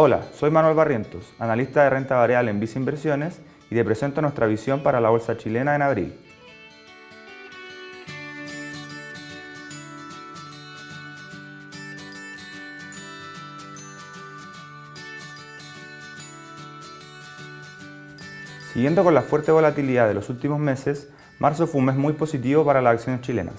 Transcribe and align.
Hola, 0.00 0.22
soy 0.32 0.52
Manuel 0.52 0.76
Barrientos, 0.76 1.34
analista 1.40 1.82
de 1.82 1.90
renta 1.90 2.14
variable 2.14 2.52
en 2.52 2.60
Visa 2.60 2.78
Inversiones 2.78 3.40
y 3.68 3.74
te 3.74 3.84
presento 3.84 4.22
nuestra 4.22 4.46
visión 4.46 4.80
para 4.84 5.00
la 5.00 5.10
bolsa 5.10 5.36
chilena 5.36 5.74
en 5.74 5.82
abril. 5.82 6.14
Siguiendo 18.72 19.02
con 19.02 19.14
la 19.14 19.22
fuerte 19.22 19.50
volatilidad 19.50 20.06
de 20.06 20.14
los 20.14 20.28
últimos 20.28 20.60
meses, 20.60 21.08
marzo 21.40 21.66
fue 21.66 21.80
un 21.80 21.86
mes 21.86 21.96
muy 21.96 22.12
positivo 22.12 22.64
para 22.64 22.80
las 22.80 22.92
acciones 22.92 23.22
chilenas. 23.22 23.56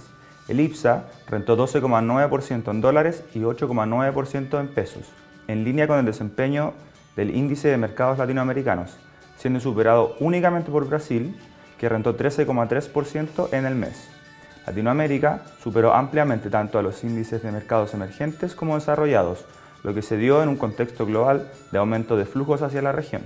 El 0.48 0.62
IPSA 0.62 1.04
rentó 1.28 1.58
12,9% 1.58 2.72
en 2.72 2.80
dólares 2.80 3.26
y 3.36 3.40
8,9% 3.40 4.58
en 4.58 4.68
pesos, 4.70 5.12
en 5.50 5.64
línea 5.64 5.88
con 5.88 5.98
el 5.98 6.06
desempeño 6.06 6.74
del 7.16 7.36
índice 7.36 7.70
de 7.70 7.78
mercados 7.78 8.20
latinoamericanos, 8.20 8.96
siendo 9.36 9.60
superado 9.60 10.16
únicamente 10.20 10.70
por 10.70 10.88
Brasil, 10.88 11.36
que 11.80 11.90
rentó 11.90 12.16
13,3% 12.16 13.50
en 13.52 13.66
el 13.66 13.74
mes. 13.74 14.08
Latinoamérica 14.68 15.42
superó 15.64 15.96
ampliamente 15.96 16.52
tanto 16.52 16.78
a 16.78 16.84
los 16.84 17.04
índices 17.04 17.42
de 17.42 17.52
mercados 17.52 17.96
emergentes 17.96 18.54
como 18.54 18.76
desarrollados, 18.76 19.44
lo 19.82 19.96
que 19.96 20.04
se 20.04 20.18
dio 20.18 20.44
en 20.44 20.50
un 20.50 20.58
contexto 20.58 21.08
global 21.08 21.50
de 21.72 21.80
aumento 21.80 22.16
de 22.16 22.26
flujos 22.26 22.62
hacia 22.62 22.84
la 22.84 22.92
región. 22.92 23.24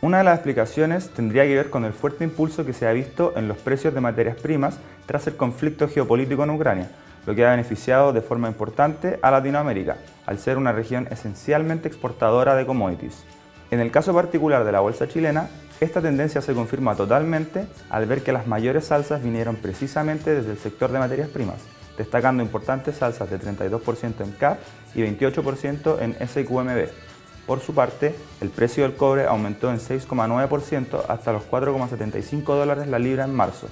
Una 0.00 0.18
de 0.18 0.24
las 0.24 0.36
explicaciones 0.36 1.10
tendría 1.10 1.44
que 1.44 1.56
ver 1.56 1.68
con 1.68 1.84
el 1.84 1.92
fuerte 1.92 2.24
impulso 2.24 2.64
que 2.64 2.72
se 2.72 2.86
ha 2.86 2.92
visto 2.92 3.34
en 3.36 3.48
los 3.48 3.58
precios 3.58 3.92
de 3.92 4.00
materias 4.00 4.36
primas 4.38 4.78
tras 5.04 5.26
el 5.26 5.36
conflicto 5.36 5.88
geopolítico 5.88 6.44
en 6.44 6.50
Ucrania, 6.50 6.90
lo 7.26 7.34
que 7.34 7.44
ha 7.44 7.50
beneficiado 7.50 8.12
de 8.12 8.20
forma 8.20 8.48
importante 8.48 9.18
a 9.22 9.30
Latinoamérica, 9.30 9.96
al 10.26 10.38
ser 10.38 10.58
una 10.58 10.72
región 10.72 11.08
esencialmente 11.10 11.88
exportadora 11.88 12.54
de 12.54 12.66
commodities. 12.66 13.24
En 13.70 13.80
el 13.80 13.90
caso 13.90 14.14
particular 14.14 14.64
de 14.64 14.72
la 14.72 14.80
bolsa 14.80 15.08
chilena, 15.08 15.48
esta 15.80 16.00
tendencia 16.00 16.40
se 16.40 16.54
confirma 16.54 16.94
totalmente 16.94 17.66
al 17.90 18.06
ver 18.06 18.22
que 18.22 18.32
las 18.32 18.46
mayores 18.46 18.92
alzas 18.92 19.22
vinieron 19.22 19.56
precisamente 19.56 20.34
desde 20.34 20.52
el 20.52 20.58
sector 20.58 20.92
de 20.92 20.98
materias 20.98 21.28
primas, 21.28 21.60
destacando 21.98 22.42
importantes 22.42 23.02
alzas 23.02 23.30
de 23.30 23.40
32% 23.40 24.20
en 24.20 24.32
CAP 24.32 24.58
y 24.94 25.00
28% 25.00 26.00
en 26.00 26.28
SQMB, 26.28 26.88
por 27.46 27.60
su 27.60 27.74
parte, 27.74 28.14
el 28.40 28.48
precio 28.48 28.84
del 28.84 28.96
cobre 28.96 29.26
aumentó 29.26 29.70
en 29.70 29.78
6,9% 29.78 31.04
hasta 31.08 31.32
los 31.32 31.42
4,75 31.44 32.44
dólares 32.44 32.86
la 32.88 32.98
libra 32.98 33.24
en 33.24 33.34
marzo. 33.34 33.68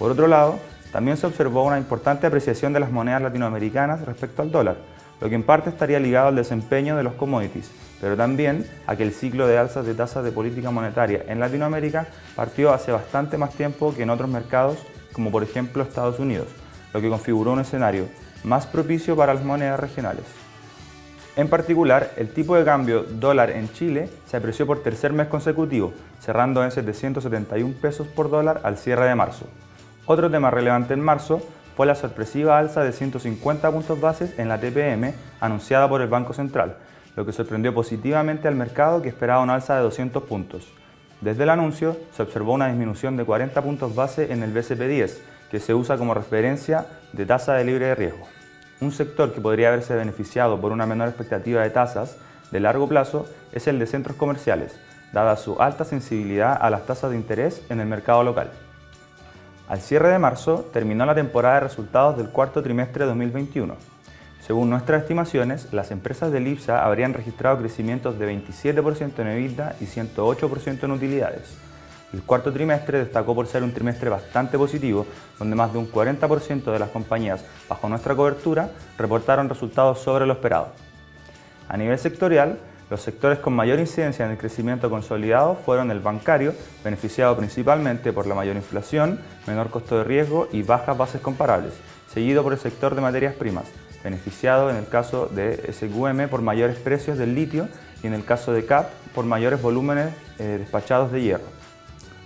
Por 0.00 0.10
otro 0.10 0.26
lado, 0.26 0.58
también 0.92 1.16
se 1.16 1.26
observó 1.26 1.64
una 1.64 1.78
importante 1.78 2.26
apreciación 2.26 2.72
de 2.72 2.80
las 2.80 2.92
monedas 2.92 3.22
latinoamericanas 3.22 4.04
respecto 4.04 4.42
al 4.42 4.52
dólar, 4.52 4.76
lo 5.20 5.28
que 5.28 5.34
en 5.34 5.42
parte 5.42 5.70
estaría 5.70 5.98
ligado 5.98 6.28
al 6.28 6.36
desempeño 6.36 6.96
de 6.96 7.02
los 7.02 7.14
commodities, 7.14 7.70
pero 8.00 8.16
también 8.16 8.66
a 8.86 8.94
que 8.94 9.04
el 9.04 9.12
ciclo 9.12 9.46
de 9.46 9.56
alzas 9.56 9.86
de 9.86 9.94
tasas 9.94 10.22
de 10.22 10.32
política 10.32 10.70
monetaria 10.70 11.24
en 11.28 11.40
Latinoamérica 11.40 12.08
partió 12.36 12.72
hace 12.72 12.92
bastante 12.92 13.38
más 13.38 13.54
tiempo 13.54 13.94
que 13.94 14.02
en 14.02 14.10
otros 14.10 14.28
mercados, 14.28 14.78
como 15.12 15.30
por 15.30 15.42
ejemplo 15.42 15.82
Estados 15.82 16.18
Unidos, 16.18 16.48
lo 16.92 17.00
que 17.00 17.08
configuró 17.08 17.52
un 17.52 17.60
escenario 17.60 18.06
más 18.44 18.66
propicio 18.66 19.16
para 19.16 19.32
las 19.32 19.44
monedas 19.44 19.80
regionales. 19.80 20.24
En 21.34 21.48
particular, 21.48 22.10
el 22.18 22.28
tipo 22.28 22.56
de 22.56 22.64
cambio 22.64 23.04
dólar 23.04 23.52
en 23.52 23.72
Chile 23.72 24.10
se 24.26 24.36
apreció 24.36 24.66
por 24.66 24.82
tercer 24.82 25.14
mes 25.14 25.28
consecutivo, 25.28 25.94
cerrando 26.20 26.62
en 26.62 26.70
771 26.70 27.74
pesos 27.80 28.06
por 28.06 28.28
dólar 28.28 28.60
al 28.64 28.76
cierre 28.76 29.06
de 29.06 29.14
marzo. 29.14 29.46
Otro 30.04 30.28
tema 30.30 30.50
relevante 30.50 30.94
en 30.94 31.00
marzo 31.00 31.40
fue 31.76 31.86
la 31.86 31.94
sorpresiva 31.94 32.58
alza 32.58 32.82
de 32.82 32.92
150 32.92 33.70
puntos 33.70 34.00
bases 34.00 34.36
en 34.36 34.48
la 34.48 34.58
TPM 34.58 35.14
anunciada 35.40 35.88
por 35.88 36.02
el 36.02 36.08
Banco 36.08 36.32
Central, 36.32 36.76
lo 37.14 37.24
que 37.24 37.32
sorprendió 37.32 37.72
positivamente 37.72 38.48
al 38.48 38.56
mercado 38.56 39.00
que 39.00 39.08
esperaba 39.08 39.42
una 39.42 39.54
alza 39.54 39.76
de 39.76 39.82
200 39.82 40.24
puntos. 40.24 40.66
Desde 41.20 41.44
el 41.44 41.50
anuncio 41.50 41.96
se 42.16 42.22
observó 42.22 42.52
una 42.52 42.66
disminución 42.66 43.16
de 43.16 43.24
40 43.24 43.62
puntos 43.62 43.94
base 43.94 44.32
en 44.32 44.42
el 44.42 44.52
BCP10, 44.52 45.18
que 45.52 45.60
se 45.60 45.72
usa 45.72 45.96
como 45.96 46.14
referencia 46.14 46.86
de 47.12 47.24
tasa 47.24 47.54
de 47.54 47.64
libre 47.64 47.86
de 47.86 47.94
riesgo. 47.94 48.26
Un 48.80 48.90
sector 48.90 49.32
que 49.32 49.40
podría 49.40 49.68
haberse 49.68 49.94
beneficiado 49.94 50.60
por 50.60 50.72
una 50.72 50.84
menor 50.84 51.08
expectativa 51.08 51.62
de 51.62 51.70
tasas 51.70 52.16
de 52.50 52.58
largo 52.58 52.88
plazo 52.88 53.28
es 53.52 53.68
el 53.68 53.78
de 53.78 53.86
centros 53.86 54.16
comerciales, 54.16 54.74
dada 55.12 55.36
su 55.36 55.62
alta 55.62 55.84
sensibilidad 55.84 56.58
a 56.60 56.70
las 56.70 56.86
tasas 56.86 57.12
de 57.12 57.16
interés 57.16 57.62
en 57.68 57.78
el 57.78 57.86
mercado 57.86 58.24
local. 58.24 58.50
Al 59.68 59.80
cierre 59.80 60.08
de 60.08 60.18
marzo 60.18 60.68
terminó 60.72 61.06
la 61.06 61.14
temporada 61.14 61.54
de 61.54 61.60
resultados 61.60 62.16
del 62.16 62.28
cuarto 62.28 62.62
trimestre 62.62 63.04
de 63.04 63.08
2021. 63.08 63.76
Según 64.44 64.70
nuestras 64.70 65.02
estimaciones, 65.02 65.72
las 65.72 65.92
empresas 65.92 66.32
del 66.32 66.48
IPSA 66.48 66.84
habrían 66.84 67.14
registrado 67.14 67.58
crecimientos 67.58 68.18
de 68.18 68.28
27% 68.32 69.20
en 69.20 69.28
EBITDA 69.28 69.76
y 69.80 69.84
108% 69.84 70.82
en 70.82 70.90
utilidades. 70.90 71.56
El 72.12 72.22
cuarto 72.22 72.52
trimestre 72.52 72.98
destacó 72.98 73.34
por 73.34 73.46
ser 73.46 73.62
un 73.62 73.72
trimestre 73.72 74.10
bastante 74.10 74.58
positivo, 74.58 75.06
donde 75.38 75.56
más 75.56 75.72
de 75.72 75.78
un 75.78 75.90
40% 75.90 76.72
de 76.72 76.78
las 76.78 76.90
compañías 76.90 77.44
bajo 77.68 77.88
nuestra 77.88 78.14
cobertura 78.14 78.70
reportaron 78.98 79.48
resultados 79.48 80.00
sobre 80.00 80.26
lo 80.26 80.34
esperado. 80.34 80.68
A 81.68 81.76
nivel 81.76 81.98
sectorial, 81.98 82.58
los 82.92 83.00
sectores 83.00 83.38
con 83.38 83.54
mayor 83.54 83.80
incidencia 83.80 84.26
en 84.26 84.32
el 84.32 84.36
crecimiento 84.36 84.90
consolidado 84.90 85.54
fueron 85.54 85.90
el 85.90 86.00
bancario, 86.00 86.54
beneficiado 86.84 87.34
principalmente 87.38 88.12
por 88.12 88.26
la 88.26 88.34
mayor 88.34 88.54
inflación, 88.54 89.18
menor 89.46 89.70
costo 89.70 89.96
de 89.96 90.04
riesgo 90.04 90.46
y 90.52 90.62
bajas 90.62 90.98
bases 90.98 91.22
comparables, 91.22 91.72
seguido 92.12 92.42
por 92.42 92.52
el 92.52 92.58
sector 92.58 92.94
de 92.94 93.00
materias 93.00 93.34
primas, 93.34 93.64
beneficiado 94.04 94.68
en 94.68 94.76
el 94.76 94.86
caso 94.86 95.24
de 95.24 95.72
SQM 95.72 96.28
por 96.28 96.42
mayores 96.42 96.76
precios 96.76 97.16
del 97.16 97.34
litio 97.34 97.66
y 98.02 98.08
en 98.08 98.12
el 98.12 98.26
caso 98.26 98.52
de 98.52 98.66
CAP 98.66 98.90
por 99.14 99.24
mayores 99.24 99.62
volúmenes 99.62 100.12
eh, 100.38 100.58
despachados 100.58 101.10
de 101.12 101.22
hierro. 101.22 101.46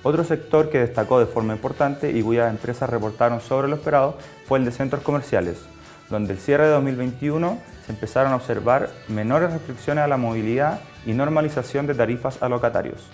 Otro 0.03 0.25
sector 0.25 0.69
que 0.69 0.81
destacó 0.81 1.21
de 1.21 1.27
forma 1.27 1.55
importante 1.55 2.11
y 2.11 2.23
cuyas 2.23 2.51
empresas 2.51 2.91
reportaron 2.91 3.41
sobre 3.41 3.69
lo 3.69 3.77
esperado 3.77 4.19
fue 4.49 4.59
el 4.59 4.65
de 4.65 4.73
centros 4.73 5.05
comerciales, 5.05 5.65
donde 6.11 6.35
el 6.35 6.39
cierre 6.39 6.65
de 6.65 6.73
2021 6.73 7.59
se 7.85 7.93
empezaron 7.93 8.33
a 8.33 8.37
observar 8.37 8.91
menores 9.09 9.53
restricciones 9.53 10.05
a 10.05 10.09
la 10.09 10.17
movilidad 10.17 10.81
y 11.05 11.13
normalización 11.13 11.87
de 11.87 11.95
tarifas 11.95 12.43
a 12.43 12.49
locatarios. 12.49 13.07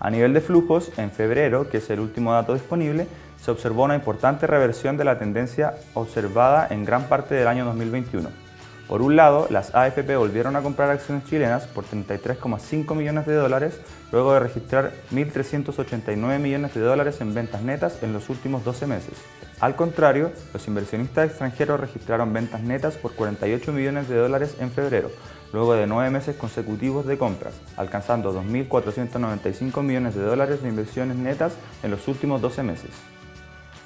A 0.00 0.10
nivel 0.10 0.34
de 0.34 0.40
flujos, 0.40 0.90
en 0.98 1.10
febrero, 1.10 1.70
que 1.70 1.78
es 1.78 1.90
el 1.90 2.00
último 2.00 2.32
dato 2.32 2.54
disponible, 2.54 3.06
se 3.40 3.50
observó 3.50 3.84
una 3.84 3.94
importante 3.94 4.46
reversión 4.46 4.96
de 4.96 5.04
la 5.04 5.18
tendencia 5.18 5.74
observada 5.94 6.66
en 6.70 6.84
gran 6.84 7.04
parte 7.04 7.34
del 7.34 7.48
año 7.48 7.64
2021 7.64 8.43
por 8.88 9.00
un 9.00 9.16
lado, 9.16 9.46
las 9.50 9.74
AFP 9.74 10.16
volvieron 10.16 10.56
a 10.56 10.62
comprar 10.62 10.90
acciones 10.90 11.24
chilenas 11.24 11.66
por 11.66 11.84
33,5 11.84 12.94
millones 12.94 13.26
de 13.26 13.34
dólares 13.34 13.80
luego 14.12 14.34
de 14.34 14.40
registrar 14.40 14.92
1.389 15.12 16.38
millones 16.38 16.74
de 16.74 16.80
dólares 16.80 17.20
en 17.20 17.34
ventas 17.34 17.62
netas 17.62 18.02
en 18.02 18.12
los 18.12 18.28
últimos 18.28 18.62
12 18.62 18.86
meses. 18.86 19.14
Al 19.60 19.76
contrario, 19.76 20.30
los 20.52 20.68
inversionistas 20.68 21.30
extranjeros 21.30 21.80
registraron 21.80 22.32
ventas 22.32 22.62
netas 22.62 22.96
por 22.96 23.14
48 23.14 23.72
millones 23.72 24.08
de 24.08 24.16
dólares 24.16 24.56
en 24.60 24.70
febrero, 24.70 25.10
luego 25.52 25.74
de 25.74 25.86
nueve 25.86 26.10
meses 26.10 26.36
consecutivos 26.36 27.06
de 27.06 27.16
compras, 27.16 27.54
alcanzando 27.76 28.34
2.495 28.34 29.82
millones 29.82 30.14
de 30.14 30.22
dólares 30.22 30.62
de 30.62 30.68
inversiones 30.68 31.16
netas 31.16 31.54
en 31.82 31.90
los 31.90 32.06
últimos 32.08 32.42
12 32.42 32.62
meses. 32.62 32.90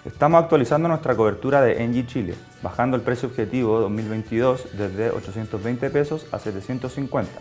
Estamos 0.04 0.40
actualizando 0.40 0.88
nuestra 0.88 1.16
cobertura 1.16 1.60
de 1.60 1.82
Engie 1.82 2.06
Chile, 2.06 2.36
bajando 2.62 2.96
el 2.96 3.02
precio 3.02 3.28
objetivo 3.28 3.80
2022 3.80 4.68
desde 4.78 5.10
820 5.10 5.90
pesos 5.90 6.26
a 6.30 6.38
750, 6.38 7.32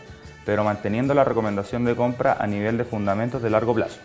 pero 0.44 0.64
manteniendo 0.64 1.14
la 1.14 1.24
recomendación 1.24 1.86
de 1.86 1.96
compra 1.96 2.36
a 2.40 2.48
nivel 2.48 2.80
de 2.80 2.84
fundamentos 2.84 3.44
de 3.44 3.52
largo 3.52 3.76
plazo. 3.76 4.00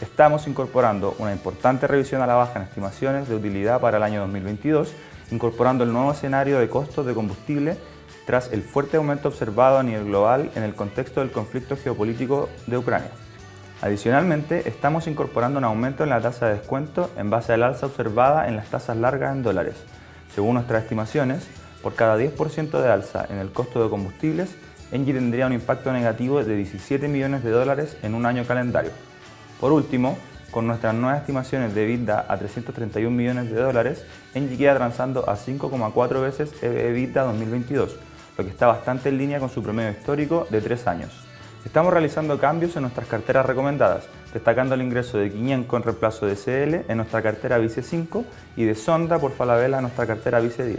Estamos 0.00 0.48
incorporando 0.48 1.14
una 1.20 1.32
importante 1.32 1.86
revisión 1.86 2.22
a 2.22 2.26
la 2.26 2.34
baja 2.34 2.58
en 2.58 2.64
estimaciones 2.64 3.28
de 3.28 3.36
utilidad 3.36 3.80
para 3.80 3.98
el 3.98 4.02
año 4.02 4.20
2022, 4.22 4.92
incorporando 5.30 5.84
el 5.84 5.92
nuevo 5.92 6.10
escenario 6.10 6.58
de 6.58 6.68
costos 6.68 7.06
de 7.06 7.14
combustible 7.14 7.78
tras 8.26 8.52
el 8.52 8.62
fuerte 8.62 8.96
aumento 8.96 9.28
observado 9.28 9.78
a 9.78 9.84
nivel 9.84 10.06
global 10.06 10.50
en 10.56 10.64
el 10.64 10.74
contexto 10.74 11.20
del 11.20 11.30
conflicto 11.30 11.76
geopolítico 11.76 12.48
de 12.66 12.78
Ucrania. 12.78 13.12
Adicionalmente, 13.82 14.68
estamos 14.68 15.06
incorporando 15.06 15.58
un 15.58 15.64
aumento 15.64 16.02
en 16.02 16.10
la 16.10 16.20
tasa 16.20 16.46
de 16.46 16.54
descuento 16.54 17.10
en 17.18 17.28
base 17.28 17.52
al 17.52 17.62
alza 17.62 17.86
observada 17.86 18.48
en 18.48 18.56
las 18.56 18.68
tasas 18.68 18.96
largas 18.96 19.36
en 19.36 19.42
dólares. 19.42 19.74
Según 20.34 20.54
nuestras 20.54 20.84
estimaciones, 20.84 21.46
por 21.82 21.94
cada 21.94 22.18
10% 22.18 22.80
de 22.80 22.90
alza 22.90 23.26
en 23.28 23.36
el 23.36 23.52
costo 23.52 23.82
de 23.82 23.90
combustibles, 23.90 24.56
Engie 24.92 25.12
tendría 25.12 25.46
un 25.46 25.52
impacto 25.52 25.92
negativo 25.92 26.42
de 26.42 26.56
17 26.56 27.06
millones 27.06 27.44
de 27.44 27.50
dólares 27.50 27.98
en 28.02 28.14
un 28.14 28.24
año 28.24 28.44
calendario. 28.46 28.92
Por 29.60 29.72
último, 29.72 30.16
con 30.50 30.66
nuestras 30.66 30.94
nuevas 30.94 31.20
estimaciones 31.20 31.74
de 31.74 31.84
EBITDA 31.84 32.24
a 32.28 32.38
331 32.38 33.14
millones 33.14 33.50
de 33.50 33.60
dólares, 33.60 34.06
Engie 34.34 34.56
queda 34.56 34.76
transando 34.76 35.28
a 35.28 35.36
5,4 35.36 36.22
veces 36.22 36.54
EBITDA 36.62 37.24
2022, 37.24 37.96
lo 38.38 38.44
que 38.44 38.50
está 38.50 38.68
bastante 38.68 39.10
en 39.10 39.18
línea 39.18 39.38
con 39.38 39.50
su 39.50 39.62
promedio 39.62 39.90
histórico 39.90 40.46
de 40.48 40.62
3 40.62 40.86
años. 40.86 41.25
Estamos 41.66 41.92
realizando 41.92 42.38
cambios 42.38 42.76
en 42.76 42.82
nuestras 42.82 43.08
carteras 43.08 43.44
recomendadas, 43.44 44.04
destacando 44.32 44.76
el 44.76 44.82
ingreso 44.82 45.18
de 45.18 45.32
Quiñén 45.32 45.64
con 45.64 45.82
reemplazo 45.82 46.24
de 46.24 46.36
CL 46.36 46.88
en 46.88 46.96
nuestra 46.96 47.22
cartera 47.22 47.58
Vice 47.58 47.82
5 47.82 48.24
y 48.56 48.64
de 48.64 48.76
Sonda 48.76 49.18
por 49.18 49.32
Falabella 49.32 49.78
en 49.78 49.82
nuestra 49.82 50.06
cartera 50.06 50.38
Vice 50.38 50.64
10. 50.64 50.78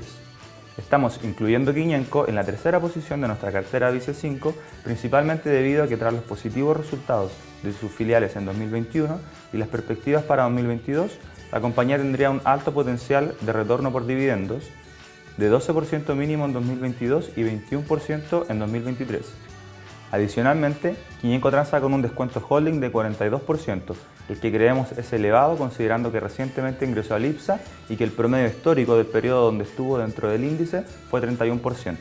Estamos 0.77 1.19
incluyendo 1.23 1.73
Quiñenco 1.73 2.29
en 2.29 2.35
la 2.35 2.45
tercera 2.45 2.79
posición 2.79 3.19
de 3.19 3.27
nuestra 3.27 3.51
cartera 3.51 3.91
Vice 3.91 4.13
5, 4.13 4.55
principalmente 4.85 5.49
debido 5.49 5.83
a 5.83 5.87
que 5.87 5.97
tras 5.97 6.13
los 6.13 6.23
positivos 6.23 6.77
resultados 6.77 7.33
de 7.63 7.73
sus 7.73 7.91
filiales 7.91 8.37
en 8.37 8.45
2021 8.45 9.19
y 9.51 9.57
las 9.57 9.67
perspectivas 9.67 10.23
para 10.23 10.43
2022, 10.43 11.19
la 11.51 11.59
compañía 11.59 11.97
tendría 11.97 12.29
un 12.29 12.39
alto 12.45 12.73
potencial 12.73 13.35
de 13.41 13.51
retorno 13.51 13.91
por 13.91 14.07
dividendos 14.07 14.63
de 15.35 15.51
12% 15.51 16.15
mínimo 16.15 16.45
en 16.45 16.53
2022 16.53 17.31
y 17.35 17.41
21% 17.41 18.45
en 18.47 18.59
2023. 18.59 19.47
Adicionalmente, 20.11 20.95
Quiñenco 21.21 21.51
transa 21.51 21.81
con 21.81 21.93
un 21.93 22.01
descuento 22.01 22.45
holding 22.47 22.79
de 22.79 22.91
42%, 22.91 23.95
el 24.29 24.39
que 24.39 24.51
creemos 24.51 24.91
es 24.93 25.11
elevado 25.11 25.57
considerando 25.57 26.11
que 26.11 26.19
recientemente 26.19 26.85
ingresó 26.85 27.15
al 27.15 27.25
IPSA 27.25 27.59
y 27.89 27.97
que 27.97 28.03
el 28.05 28.11
promedio 28.11 28.47
histórico 28.47 28.95
del 28.95 29.07
periodo 29.07 29.45
donde 29.45 29.65
estuvo 29.65 29.97
dentro 29.97 30.29
del 30.29 30.45
índice 30.45 30.83
fue 31.09 31.21
31%. 31.21 31.97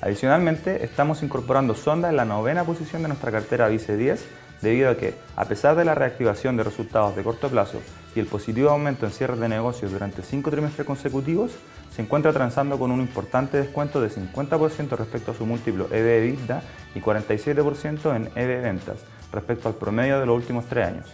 Adicionalmente, 0.00 0.82
estamos 0.84 1.22
incorporando 1.22 1.74
Sonda 1.74 2.08
en 2.08 2.16
la 2.16 2.24
novena 2.24 2.64
posición 2.64 3.02
de 3.02 3.08
nuestra 3.08 3.30
cartera 3.30 3.68
Vice 3.68 3.96
10 3.96 4.26
debido 4.62 4.90
a 4.90 4.96
que, 4.96 5.14
a 5.36 5.44
pesar 5.44 5.76
de 5.76 5.84
la 5.84 5.94
reactivación 5.94 6.56
de 6.56 6.64
resultados 6.64 7.16
de 7.16 7.22
corto 7.22 7.48
plazo 7.48 7.80
y 8.14 8.20
el 8.20 8.26
positivo 8.26 8.70
aumento 8.70 9.06
en 9.06 9.12
cierres 9.12 9.40
de 9.40 9.48
negocios 9.48 9.92
durante 9.92 10.22
cinco 10.22 10.50
trimestres 10.50 10.86
consecutivos, 10.86 11.52
se 11.94 12.02
encuentra 12.02 12.32
transando 12.32 12.78
con 12.78 12.90
un 12.90 13.00
importante 13.00 13.58
descuento 13.58 14.00
de 14.00 14.10
50% 14.10 14.96
respecto 14.96 15.32
a 15.32 15.34
su 15.34 15.46
múltiplo 15.46 15.88
EV-EBITDA 15.90 16.62
y 16.94 17.00
47% 17.00 18.14
en 18.14 18.30
EV-ventas 18.36 18.98
respecto 19.32 19.68
al 19.68 19.74
promedio 19.74 20.20
de 20.20 20.26
los 20.26 20.36
últimos 20.36 20.66
tres 20.66 20.86
años. 20.86 21.06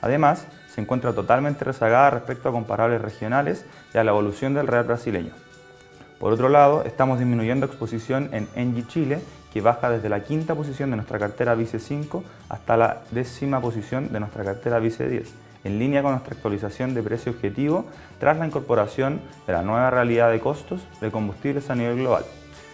Además, 0.00 0.46
se 0.72 0.80
encuentra 0.80 1.12
totalmente 1.12 1.64
rezagada 1.64 2.10
respecto 2.10 2.48
a 2.48 2.52
comparables 2.52 3.00
regionales 3.00 3.64
y 3.92 3.98
a 3.98 4.04
la 4.04 4.10
evolución 4.10 4.54
del 4.54 4.66
real 4.66 4.84
brasileño. 4.84 5.32
Por 6.18 6.32
otro 6.32 6.48
lado, 6.48 6.84
estamos 6.84 7.18
disminuyendo 7.18 7.66
exposición 7.66 8.28
en 8.32 8.48
Engie 8.54 8.86
Chile, 8.86 9.20
que 9.52 9.60
baja 9.60 9.90
desde 9.90 10.08
la 10.08 10.24
quinta 10.24 10.54
posición 10.54 10.90
de 10.90 10.96
nuestra 10.96 11.18
cartera 11.18 11.54
Vice 11.54 11.78
5 11.78 12.22
hasta 12.48 12.76
la 12.76 13.02
décima 13.10 13.60
posición 13.60 14.12
de 14.12 14.20
nuestra 14.20 14.44
cartera 14.44 14.78
Vice 14.78 15.08
10, 15.08 15.28
en 15.64 15.78
línea 15.78 16.02
con 16.02 16.12
nuestra 16.12 16.34
actualización 16.34 16.94
de 16.94 17.02
precio 17.02 17.32
objetivo 17.32 17.86
tras 18.20 18.38
la 18.38 18.46
incorporación 18.46 19.20
de 19.46 19.52
la 19.52 19.62
nueva 19.62 19.90
realidad 19.90 20.30
de 20.30 20.40
costos 20.40 20.82
de 21.00 21.10
combustibles 21.10 21.70
a 21.70 21.74
nivel 21.74 21.96
global, 21.96 22.24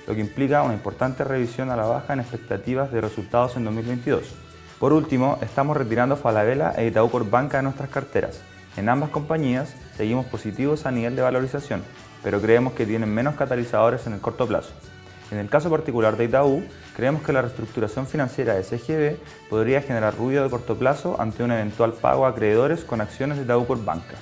lo 0.07 0.15
que 0.15 0.21
implica 0.21 0.63
una 0.63 0.75
importante 0.75 1.25
revisión 1.25 1.71
a 1.71 1.77
la 1.77 1.87
baja 1.87 2.13
en 2.13 2.21
expectativas 2.21 2.93
de 2.93 3.01
resultados 3.01 3.57
en 3.57 3.65
2022. 3.65 4.35
Por 4.79 4.93
último, 4.93 5.39
estamos 5.41 5.77
retirando 5.77 6.17
Falabella 6.17 6.73
e 6.77 6.87
Itaú 6.87 7.09
Banca 7.31 7.59
de 7.59 7.63
nuestras 7.63 7.89
carteras. 7.89 8.41
En 8.77 8.89
ambas 8.89 9.11
compañías 9.11 9.75
seguimos 9.97 10.27
positivos 10.27 10.85
a 10.85 10.91
nivel 10.91 11.15
de 11.15 11.23
valorización, 11.23 11.83
pero 12.23 12.41
creemos 12.41 12.73
que 12.73 12.85
tienen 12.85 13.15
menos 13.15 13.37
catalizadores 13.37 14.07
en 14.07 14.15
el 14.15 14.21
corto 14.21 14.47
plazo. 14.47 14.73
En 15.31 15.39
el 15.39 15.49
caso 15.49 15.71
particular 15.71 16.17
de 16.17 16.25
Itaú, 16.25 16.63
creemos 16.95 17.23
que 17.23 17.33
la 17.33 17.43
reestructuración 17.43 18.07
financiera 18.07 18.55
de 18.55 18.63
CGB 18.63 19.17
podría 19.49 19.81
generar 19.81 20.17
ruido 20.17 20.45
de 20.45 20.51
corto 20.51 20.77
plazo 20.77 21.21
ante 21.21 21.43
un 21.43 21.53
eventual 21.53 21.93
pago 21.93 22.27
a 22.27 22.31
acreedores 22.31 22.85
con 22.85 23.01
acciones 23.01 23.39
de 23.39 23.45
Itaú 23.45 23.67
por 23.67 23.85
banca. 23.85 24.17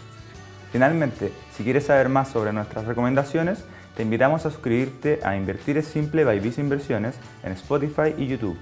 Finalmente, 0.70 1.32
si 1.54 1.64
quieres 1.64 1.87
saber 1.87 2.08
más 2.08 2.28
sobre 2.28 2.52
nuestras 2.52 2.87
recomendaciones, 2.87 3.64
te 3.96 4.02
invitamos 4.02 4.46
a 4.46 4.50
suscribirte 4.50 5.20
a 5.22 5.37
Invertir 5.37 5.76
es 5.76 5.87
Simple 5.87 6.25
by 6.25 6.40
Visa 6.40 6.62
Inversiones 6.62 7.16
en 7.43 7.52
Spotify 7.52 8.14
y 8.16 8.26
YouTube. 8.26 8.56